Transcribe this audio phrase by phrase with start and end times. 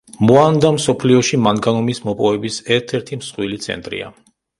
[0.27, 4.09] მოანდა მსოფლიოში მანგანუმის მოპოვების ერთ-ერთი მსხვილი ცენტრია.